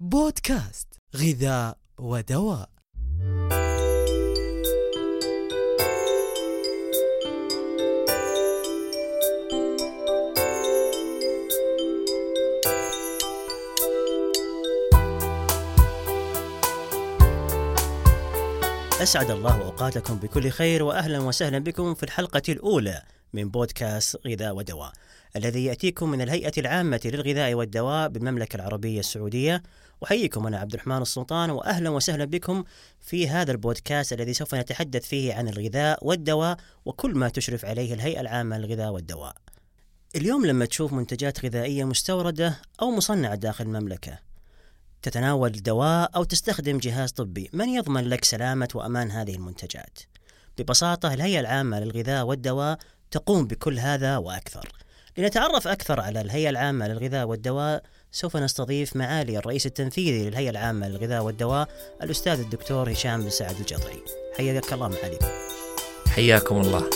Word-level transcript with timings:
بودكاست 0.00 0.88
غذاء 1.16 1.78
ودواء. 1.98 2.68
أسعد 19.02 19.30
الله 19.30 19.62
أوقاتكم 19.62 20.14
بكل 20.14 20.50
خير 20.50 20.82
وأهلا 20.82 21.18
وسهلا 21.18 21.58
بكم 21.58 21.94
في 21.94 22.02
الحلقة 22.02 22.42
الأولى. 22.48 23.02
من 23.32 23.48
بودكاست 23.48 24.26
غذاء 24.26 24.54
ودواء 24.54 24.92
الذي 25.36 25.64
يأتيكم 25.64 26.10
من 26.10 26.20
الهيئة 26.20 26.52
العامة 26.58 27.00
للغذاء 27.04 27.54
والدواء 27.54 28.08
بالمملكة 28.08 28.56
العربية 28.56 29.00
السعودية 29.00 29.62
أحييكم 30.04 30.46
أنا 30.46 30.58
عبد 30.58 30.74
الرحمن 30.74 31.02
السلطان 31.02 31.50
وأهلا 31.50 31.90
وسهلا 31.90 32.24
بكم 32.24 32.64
في 33.00 33.28
هذا 33.28 33.52
البودكاست 33.52 34.12
الذي 34.12 34.32
سوف 34.34 34.54
نتحدث 34.54 35.06
فيه 35.08 35.34
عن 35.34 35.48
الغذاء 35.48 36.06
والدواء 36.06 36.56
وكل 36.84 37.14
ما 37.14 37.28
تشرف 37.28 37.64
عليه 37.64 37.94
الهيئة 37.94 38.20
العامة 38.20 38.58
للغذاء 38.58 38.90
والدواء 38.90 39.34
اليوم 40.16 40.46
لما 40.46 40.64
تشوف 40.64 40.92
منتجات 40.92 41.44
غذائية 41.44 41.84
مستوردة 41.84 42.58
أو 42.82 42.90
مصنعة 42.90 43.34
داخل 43.34 43.64
المملكة 43.64 44.18
تتناول 45.02 45.52
دواء 45.52 46.10
أو 46.16 46.24
تستخدم 46.24 46.78
جهاز 46.78 47.12
طبي 47.12 47.50
من 47.52 47.68
يضمن 47.68 48.04
لك 48.04 48.24
سلامة 48.24 48.68
وأمان 48.74 49.10
هذه 49.10 49.34
المنتجات؟ 49.34 49.98
ببساطة 50.58 51.14
الهيئة 51.14 51.40
العامة 51.40 51.80
للغذاء 51.80 52.26
والدواء 52.26 52.78
تقوم 53.10 53.46
بكل 53.46 53.78
هذا 53.78 54.16
وأكثر. 54.16 54.68
لنتعرف 55.18 55.68
أكثر 55.68 56.00
على 56.00 56.20
الهيئة 56.20 56.50
العامة 56.50 56.88
للغذاء 56.88 57.26
والدواء 57.26 57.82
سوف 58.12 58.36
نستضيف 58.36 58.96
معالي 58.96 59.38
الرئيس 59.38 59.66
التنفيذي 59.66 60.30
للهيئة 60.30 60.50
العامة 60.50 60.88
للغذاء 60.88 61.22
والدواء 61.22 61.68
الأستاذ 62.02 62.40
الدكتور 62.40 62.92
هشام 62.92 63.22
بن 63.22 63.30
سعد 63.30 63.56
الجطري. 63.60 64.04
حياك 64.36 64.72
الله 64.72 64.88
معاليكم 64.88 65.26
حياكم 66.08 66.60
الله. 66.60 66.90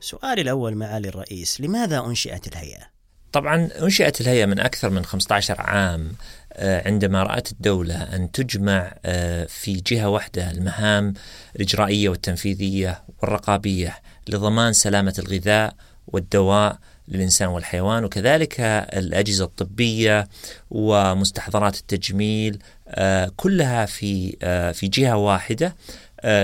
سؤالي 0.00 0.42
الأول 0.42 0.74
معالي 0.74 1.08
الرئيس 1.08 1.60
لماذا 1.60 1.98
أنشئت 1.98 2.46
الهيئة؟ 2.46 2.92
طبعا 3.32 3.68
أنشئت 3.82 4.20
الهيئة 4.20 4.46
من 4.46 4.60
أكثر 4.60 4.90
من 4.90 5.04
15 5.04 5.60
عام. 5.60 6.12
عندما 6.58 7.22
رأت 7.22 7.52
الدولة 7.52 8.02
أن 8.02 8.32
تجمع 8.32 8.94
آه، 9.04 9.44
في 9.44 9.72
جهة 9.72 10.08
واحدة 10.08 10.50
المهام 10.50 11.14
الإجرائية 11.56 12.08
والتنفيذية 12.08 13.02
والرقابية 13.22 13.98
لضمان 14.28 14.72
سلامة 14.72 15.14
الغذاء 15.18 15.74
والدواء 16.06 16.78
للإنسان 17.08 17.48
والحيوان 17.48 18.04
وكذلك 18.04 18.60
الأجهزة 18.96 19.44
الطبية 19.44 20.28
ومستحضرات 20.70 21.76
التجميل 21.76 22.58
آه، 22.88 23.32
كلها 23.36 23.86
في 23.86 24.36
في 24.74 24.88
جهة 24.88 25.16
واحدة. 25.16 25.74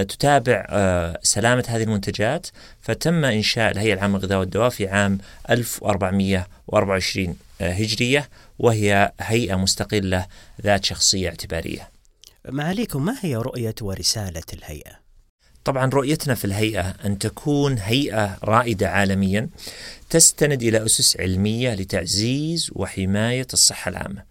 تتابع 0.08 0.66
سلامة 1.22 1.64
هذه 1.68 1.82
المنتجات 1.82 2.46
فتم 2.80 3.24
إنشاء 3.24 3.70
الهيئة 3.70 3.94
العامة 3.94 4.18
للغذاء 4.18 4.38
والدواء 4.38 4.68
في 4.68 4.88
عام 4.88 5.18
1424 5.50 7.36
هجرية 7.60 8.28
وهي 8.58 9.12
هيئة 9.20 9.54
مستقلة 9.54 10.26
ذات 10.62 10.84
شخصية 10.84 11.28
اعتبارية 11.28 11.88
معاليكم 12.48 13.04
ما 13.04 13.16
هي 13.20 13.36
رؤية 13.36 13.74
ورسالة 13.82 14.42
الهيئة؟ 14.52 15.07
طبعا 15.64 15.86
رؤيتنا 15.86 16.34
في 16.34 16.44
الهيئة 16.44 16.94
أن 17.04 17.18
تكون 17.18 17.78
هيئة 17.78 18.38
رائدة 18.44 18.88
عالميا 18.88 19.48
تستند 20.10 20.62
إلى 20.62 20.84
أسس 20.84 21.16
علمية 21.20 21.74
لتعزيز 21.74 22.70
وحماية 22.72 23.46
الصحة 23.52 23.88
العامة. 23.88 24.22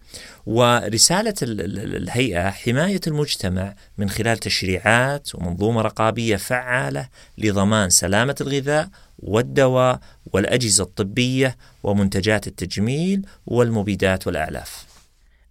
ورسالة 0.46 1.34
الهيئة 1.42 2.50
حماية 2.50 3.00
المجتمع 3.06 3.74
من 3.98 4.10
خلال 4.10 4.38
تشريعات 4.38 5.34
ومنظومة 5.34 5.82
رقابية 5.82 6.36
فعالة 6.36 7.08
لضمان 7.38 7.90
سلامة 7.90 8.34
الغذاء 8.40 8.88
والدواء 9.18 10.00
والأجهزة 10.32 10.84
الطبية 10.84 11.56
ومنتجات 11.82 12.46
التجميل 12.46 13.26
والمبيدات 13.46 14.26
والأعلاف. 14.26 14.86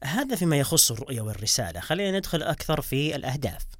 هذا 0.04 0.36
فيما 0.36 0.58
يخص 0.58 0.92
الرؤية 0.92 1.22
والرسالة. 1.22 1.80
خلينا 1.80 2.18
ندخل 2.18 2.44
أكثر 2.44 2.82
في 2.82 3.16
الأهداف. 3.16 3.77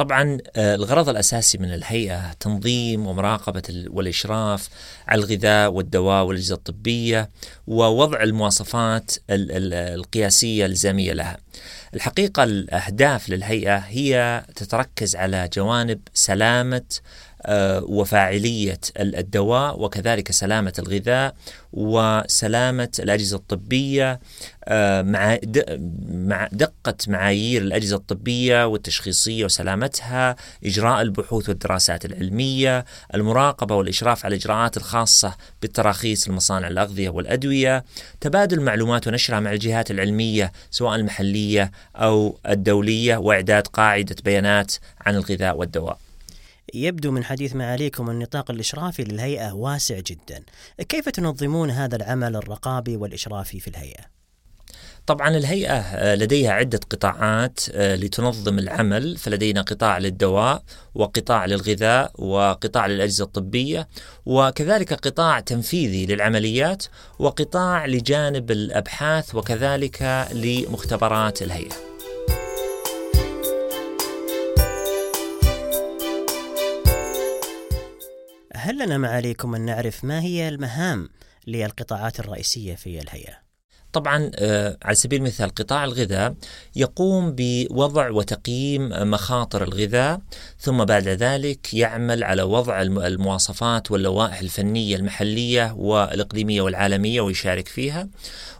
طبعا 0.00 0.38
آه، 0.56 0.74
الغرض 0.74 1.08
الأساسي 1.08 1.58
من 1.58 1.74
الهيئة 1.74 2.32
تنظيم 2.32 3.06
ومراقبة 3.06 3.84
والإشراف 3.90 4.68
على 5.08 5.20
الغذاء 5.20 5.72
والدواء 5.72 6.24
والأجهزة 6.24 6.54
الطبية 6.54 7.30
ووضع 7.66 8.22
المواصفات 8.22 9.10
القياسية 9.30 10.66
الزامية 10.66 11.12
لها. 11.12 11.36
الحقيقة 11.94 12.44
الأهداف 12.44 13.28
للهيئة 13.28 13.76
هي 13.76 14.44
تتركز 14.56 15.16
على 15.16 15.48
جوانب 15.52 16.00
سلامة 16.14 16.82
وفاعلية 17.82 18.80
الدواء 19.00 19.82
وكذلك 19.82 20.32
سلامة 20.32 20.72
الغذاء 20.78 21.34
وسلامة 21.72 22.88
الأجهزة 22.98 23.36
الطبية 23.36 24.20
آه، 24.64 25.02
مع 25.02 26.48
دقة 26.52 26.94
معايير 27.08 27.62
الأجهزة 27.62 27.96
الطبية 27.96 28.66
والتشخيصية 28.66 29.44
وسلامتها 29.44 30.36
إجراء 30.64 31.02
البحوث 31.02 31.48
والدراسات 31.48 32.04
العلمية 32.04 32.84
المراقبة 33.14 33.74
والإشراف 33.74 34.24
على 34.24 34.34
الإجراءات 34.34 34.76
الخاصة 34.76 35.36
بالتراخيص 35.62 36.28
المصانع 36.28 36.68
الأغذية 36.68 37.08
والأدوية 37.08 37.84
تبادل 38.20 38.58
المعلومات 38.58 39.06
ونشرها 39.06 39.40
مع 39.40 39.52
الجهات 39.52 39.90
العلمية 39.90 40.52
سواء 40.70 40.96
المحلية 40.96 41.70
أو 41.96 42.38
الدولية 42.48 43.16
وإعداد 43.16 43.66
قاعدة 43.66 44.16
بيانات 44.24 44.74
عن 45.00 45.14
الغذاء 45.14 45.56
والدواء. 45.56 46.09
يبدو 46.74 47.10
من 47.10 47.24
حديث 47.24 47.56
معاليكم 47.56 48.10
النطاق 48.10 48.50
الإشرافي 48.50 49.04
للهيئة 49.04 49.52
واسع 49.52 49.98
جدا. 49.98 50.42
كيف 50.88 51.08
تنظمون 51.08 51.70
هذا 51.70 51.96
العمل 51.96 52.36
الرقابي 52.36 52.96
والإشرافي 52.96 53.60
في 53.60 53.68
الهيئة؟ 53.68 54.20
طبعا 55.06 55.28
الهيئة 55.28 55.78
آه، 55.78 56.14
لديها 56.14 56.52
عدة 56.52 56.80
قطاعات 56.90 57.60
آه، 57.72 57.96
لتنظم 57.96 58.58
العمل. 58.58 59.16
فلدينا 59.16 59.62
قطاع 59.62 59.98
للدواء 59.98 60.62
وقطاع 60.94 61.46
للغذاء 61.46 62.12
وقطاع 62.18 62.86
للأجهزة 62.86 63.24
الطبية 63.24 63.88
وكذلك 64.26 64.92
قطاع 64.92 65.40
تنفيذي 65.40 66.06
للعمليات 66.06 66.84
وقطاع 67.18 67.86
لجانب 67.86 68.50
الأبحاث 68.50 69.34
وكذلك 69.34 70.28
لمختبرات 70.32 71.42
الهيئة. 71.42 71.89
هل 78.62 78.84
لنا 78.84 78.98
معاليكم 78.98 79.54
أن 79.54 79.60
نعرف 79.60 80.04
ما 80.04 80.20
هي 80.20 80.48
المهام 80.48 81.08
للقطاعات 81.46 82.20
الرئيسية 82.20 82.74
في 82.74 83.00
الهيئة؟ 83.00 83.49
طبعا 83.92 84.30
آه، 84.34 84.76
على 84.82 84.94
سبيل 84.94 85.20
المثال 85.20 85.54
قطاع 85.54 85.84
الغذاء 85.84 86.34
يقوم 86.76 87.34
بوضع 87.36 88.10
وتقييم 88.10 88.88
مخاطر 89.10 89.62
الغذاء 89.64 90.20
ثم 90.58 90.84
بعد 90.84 91.08
ذلك 91.08 91.74
يعمل 91.74 92.24
على 92.24 92.42
وضع 92.42 92.82
المواصفات 92.82 93.90
واللوائح 93.90 94.40
الفنية 94.40 94.96
المحلية 94.96 95.74
والإقليمية 95.78 96.60
والعالمية 96.62 97.20
ويشارك 97.20 97.68
فيها. 97.68 98.08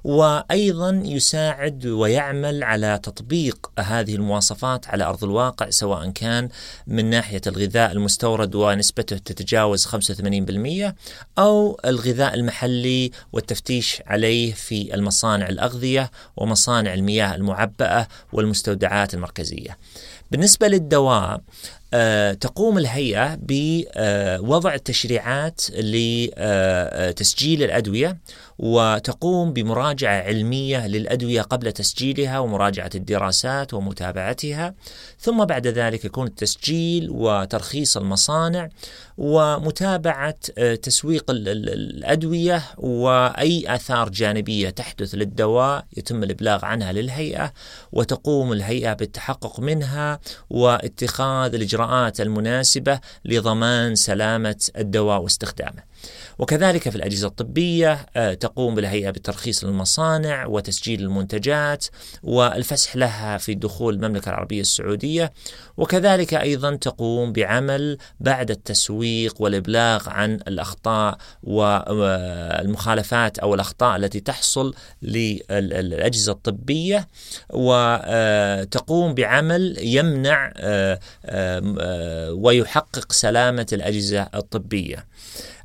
وأيضا 0.04 1.02
يساعد 1.04 1.86
ويعمل 1.86 2.64
على 2.64 3.00
تطبيق 3.02 3.70
هذه 3.78 4.14
المواصفات 4.14 4.88
على 4.88 5.04
أرض 5.04 5.24
الواقع 5.24 5.70
سواء 5.70 6.10
كان 6.10 6.48
من 6.86 7.10
ناحية 7.10 7.40
الغذاء 7.46 7.92
المستورد 7.92 8.54
ونسبته 8.54 9.18
تتجاوز 9.18 9.86
85% 9.86 10.94
أو 11.38 11.80
الغذاء 11.84 12.34
المحلي 12.34 13.10
والتفتيش 13.32 14.02
عليه 14.06 14.52
في 14.52 14.94
المصادر 14.94 15.19
مصانع 15.20 15.48
الأغذية 15.48 16.10
ومصانع 16.36 16.94
المياه 16.94 17.34
المعبأة 17.34 18.08
والمستودعات 18.32 19.14
المركزية. 19.14 19.78
بالنسبة 20.30 20.68
للدواء 20.68 21.40
تقوم 22.40 22.78
الهيئة 22.78 23.38
بوضع 23.42 24.74
التشريعات 24.74 25.60
لتسجيل 25.70 27.62
الأدوية 27.62 28.18
وتقوم 28.58 29.52
بمراجعة 29.52 30.22
علمية 30.22 30.86
للأدوية 30.86 31.42
قبل 31.42 31.72
تسجيلها 31.72 32.38
ومراجعة 32.38 32.90
الدراسات 32.94 33.74
ومتابعتها. 33.74 34.74
ثم 35.18 35.44
بعد 35.44 35.66
ذلك 35.66 36.04
يكون 36.04 36.26
التسجيل 36.26 37.10
وترخيص 37.10 37.96
المصانع 37.96 38.68
ومتابعة 39.18 40.38
آه، 40.58 40.74
تسويق 40.74 41.24
الأدوية 41.30 42.62
وأي 42.78 43.74
آثار 43.74 44.08
جانبية 44.08 44.70
تحدث 44.70 45.14
للدواء 45.14 45.84
يتم 45.96 46.22
الإبلاغ 46.22 46.64
عنها 46.64 46.92
للهيئة 46.92 47.52
وتقوم 47.92 48.52
الهيئة 48.52 48.92
بالتحقق 48.92 49.60
منها 49.60 50.20
واتخاذ 50.50 51.54
الإجراءات 51.54 51.79
المناسبة 52.20 53.00
لضمان 53.24 53.94
سلامة 53.94 54.70
الدواء 54.78 55.22
واستخدامه. 55.22 55.89
وكذلك 56.38 56.88
في 56.88 56.96
الأجهزة 56.96 57.26
الطبية 57.28 58.06
آه، 58.16 58.34
تقوم 58.34 58.74
بالهيئة 58.74 59.10
بترخيص 59.10 59.64
المصانع 59.64 60.46
وتسجيل 60.46 61.00
المنتجات 61.00 61.86
والفسح 62.22 62.96
لها 62.96 63.38
في 63.38 63.54
دخول 63.54 63.94
المملكة 63.94 64.28
العربية 64.28 64.60
السعودية. 64.60 65.32
وكذلك 65.76 66.34
أيضا 66.34 66.76
تقوم 66.76 67.32
بعمل 67.32 67.98
بعد 68.20 68.50
التسويق 68.50 69.42
والإبلاغ 69.42 70.08
عن 70.08 70.34
الأخطاء 70.34 71.18
والمخالفات 71.42 73.38
أو 73.38 73.54
الأخطاء 73.54 73.96
التي 73.96 74.20
تحصل 74.20 74.74
للأجهزة 75.02 76.32
الطبية. 76.32 77.08
وتقوم 77.50 79.14
بعمل 79.14 79.76
يمنع 79.80 80.52
آه، 80.56 81.00
آه، 81.24 82.32
ويحقق 82.32 83.12
سلامة 83.12 83.66
الأجهزة 83.72 84.28
الطبية. 84.34 85.06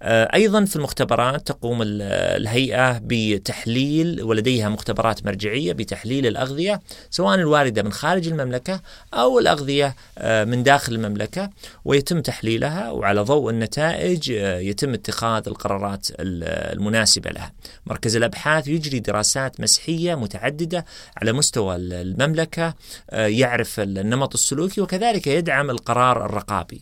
آه، 0.01 0.24
أيضا 0.33 0.65
في 0.65 0.75
المختبرات 0.75 1.47
تقوم 1.47 1.79
الهيئة 1.81 2.99
بتحليل 3.03 4.23
ولديها 4.23 4.69
مختبرات 4.69 5.25
مرجعية 5.25 5.73
بتحليل 5.73 6.27
الأغذية 6.27 6.81
سواء 7.09 7.35
الواردة 7.35 7.83
من 7.83 7.91
خارج 7.91 8.27
المملكة 8.27 8.81
أو 9.13 9.39
الأغذية 9.39 9.95
آه، 10.17 10.43
من 10.43 10.63
داخل 10.63 10.93
المملكة 10.93 11.49
ويتم 11.85 12.21
تحليلها 12.21 12.91
وعلى 12.91 13.21
ضوء 13.21 13.49
النتائج 13.49 14.31
آه، 14.31 14.59
يتم 14.59 14.93
اتخاذ 14.93 15.43
القرارات 15.47 16.07
المناسبة 16.19 17.29
لها. 17.29 17.51
مركز 17.85 18.15
الأبحاث 18.15 18.67
يجري 18.67 18.99
دراسات 18.99 19.61
مسحية 19.61 20.15
متعددة 20.15 20.85
على 21.17 21.33
مستوى 21.33 21.75
المملكة 21.75 22.73
يعرف 23.11 23.79
النمط 23.79 24.33
السلوكي 24.33 24.81
وكذلك 24.81 25.27
يدعم 25.27 25.69
القرار 25.69 26.25
الرقابي. 26.25 26.81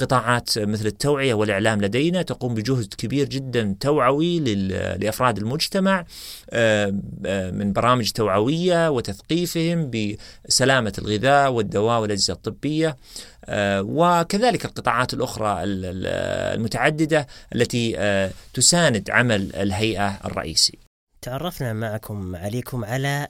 قطاعات 0.00 0.58
مثل 0.58 0.86
التوعية 0.86 1.34
والإعلام 1.34 1.80
لدينا 1.80 2.22
تقوم 2.22 2.54
بجهد 2.54 2.94
كبير 2.98 3.28
جدا 3.28 3.76
توعوي 3.80 4.40
لأفراد 4.98 5.38
المجتمع 5.38 6.04
آه، 6.50 7.00
آه، 7.26 7.50
من 7.50 7.72
برامج 7.72 8.10
توعوية 8.10 8.90
وتثقيفهم 8.90 9.90
بسلامة 9.90 10.92
الغذاء 10.98 11.50
والدواء 11.50 12.00
والأجهزة 12.00 12.32
الطبية 12.32 12.96
آه، 13.44 13.82
وكذلك 13.82 14.64
القطاعات 14.64 15.14
الأخرى 15.14 15.60
المتعددة 15.64 17.26
التي 17.54 17.98
تساند 18.54 19.10
عمل 19.10 19.54
الهيئة 19.54 20.18
الرئيسي. 20.24 20.78
تعرفنا 21.22 21.72
معكم 21.72 22.36
عليكم 22.36 22.84
على 22.84 23.28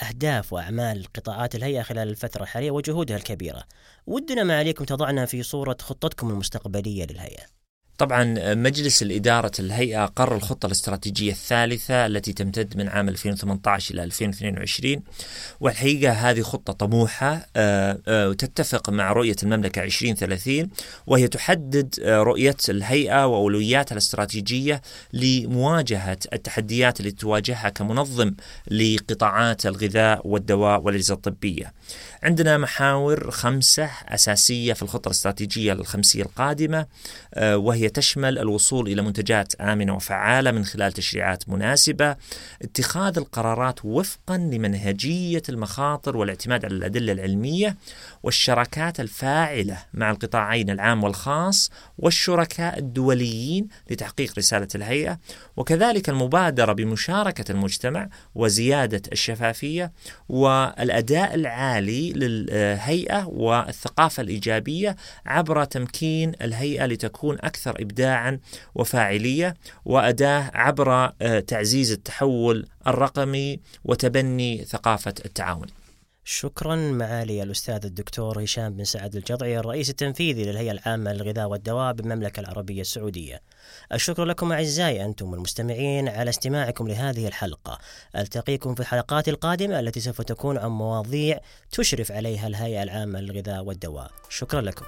أهداف 0.00 0.52
وأعمال 0.52 1.06
قطاعات 1.14 1.54
الهيئة 1.54 1.82
خلال 1.82 2.08
الفترة 2.08 2.42
الحالية 2.42 2.70
وجهودها 2.70 3.16
الكبيرة. 3.16 3.64
ودنا 4.06 4.44
ما 4.44 4.58
عليكم 4.58 4.84
تضعنا 4.84 5.26
في 5.26 5.42
صورة 5.42 5.76
خطتكم 5.80 6.30
المستقبلية 6.30 7.06
للهيئة. 7.06 7.61
طبعا 7.98 8.54
مجلس 8.54 9.02
الإدارة 9.02 9.52
الهيئة 9.58 10.04
قرر 10.04 10.36
الخطة 10.36 10.66
الاستراتيجية 10.66 11.32
الثالثة 11.32 12.06
التي 12.06 12.32
تمتد 12.32 12.76
من 12.76 12.88
عام 12.88 13.08
2018 13.08 13.94
إلى 13.94 14.04
2022 14.04 15.02
والحقيقة 15.60 16.12
هذه 16.12 16.40
خطة 16.40 16.72
طموحة 16.72 17.46
آه، 17.56 17.98
آه، 18.08 18.28
وتتفق 18.28 18.90
مع 18.90 19.12
رؤية 19.12 19.36
المملكة 19.42 19.82
2030 19.82 20.70
وهي 21.06 21.28
تحدد 21.28 21.94
آه، 22.02 22.22
رؤية 22.22 22.56
الهيئة 22.68 23.26
وأولوياتها 23.26 23.92
الاستراتيجية 23.92 24.82
لمواجهة 25.12 26.18
التحديات 26.32 27.00
التي 27.00 27.12
تواجهها 27.12 27.68
كمنظم 27.68 28.34
لقطاعات 28.70 29.66
الغذاء 29.66 30.20
والدواء 30.24 30.80
والأجهزة 30.80 31.14
الطبية. 31.14 31.72
عندنا 32.22 32.58
محاور 32.58 33.30
خمسة 33.30 33.90
أساسية 34.08 34.72
في 34.72 34.82
الخطة 34.82 35.08
الاستراتيجية 35.08 35.72
الخمسية 35.72 36.22
القادمة 36.22 36.86
آه، 37.34 37.56
وهي 37.82 37.90
تشمل 37.90 38.38
الوصول 38.38 38.88
إلى 38.88 39.02
منتجات 39.02 39.54
آمنة 39.54 39.94
وفعالة 39.94 40.50
من 40.50 40.64
خلال 40.64 40.92
تشريعات 40.92 41.48
مناسبة 41.48 42.16
اتخاذ 42.62 43.18
القرارات 43.18 43.84
وفقا 43.84 44.36
لمنهجية 44.36 45.42
المخاطر 45.48 46.16
والاعتماد 46.16 46.64
على 46.64 46.74
الأدلة 46.74 47.12
العلمية 47.12 47.76
والشراكات 48.22 49.00
الفاعلة 49.00 49.78
مع 49.94 50.10
القطاعين 50.10 50.70
العام 50.70 51.04
والخاص 51.04 51.70
والشركاء 51.98 52.78
الدوليين 52.78 53.68
لتحقيق 53.90 54.32
رسالة 54.38 54.68
الهيئة. 54.74 55.18
وكذلك 55.56 56.08
المبادرة 56.08 56.72
بمشاركة 56.72 57.52
المجتمع 57.52 58.08
وزيادة 58.34 59.02
الشفافية 59.12 59.92
والأداء 60.28 61.34
العالي 61.34 62.12
للهيئة 62.12 63.26
والثقافة 63.26 64.20
الإيجابية 64.20 64.96
عبر 65.26 65.64
تمكين 65.64 66.32
الهيئة 66.42 66.86
لتكون 66.86 67.38
أكثر 67.40 67.71
إبداعا 67.80 68.38
وفاعلية 68.74 69.54
وأداة 69.84 70.50
عبر 70.54 71.12
آه، 71.22 71.40
تعزيز 71.40 71.92
التحول 71.92 72.66
الرقمي 72.86 73.60
وتبني 73.84 74.64
ثقافة 74.64 75.14
التعاون. 75.24 75.66
شكرا 76.24 76.76
معالي 76.76 77.42
الأستاذ 77.42 77.84
الدكتور 77.84 78.44
هشام 78.44 78.72
بن 78.72 78.84
سعد 78.84 79.16
الجضعي 79.16 79.58
الرئيس 79.58 79.90
التنفيذي 79.90 80.44
للهيئة 80.44 80.72
العامة 80.72 81.12
للغذاء 81.12 81.48
والدواء 81.48 81.92
بالمملكة 81.92 82.40
العربية 82.40 82.80
السعودية. 82.80 83.42
الشكر 83.92 84.24
لكم 84.24 84.52
أعزائي 84.52 85.04
أنتم 85.04 85.34
المستمعين 85.34 86.08
على 86.08 86.30
استماعكم 86.30 86.88
لهذه 86.88 87.28
الحلقة. 87.28 87.78
ألتقيكم 88.16 88.74
في 88.74 88.80
الحلقات 88.80 89.28
القادمة 89.28 89.80
التي 89.80 90.00
سوف 90.00 90.22
تكون 90.22 90.58
عن 90.58 90.70
مواضيع 90.70 91.40
تشرف 91.70 92.12
عليها 92.12 92.46
الهيئة 92.46 92.82
العامة 92.82 93.20
للغذاء 93.20 93.64
والدواء. 93.64 94.10
شكرا 94.28 94.60
لكم. 94.60 94.84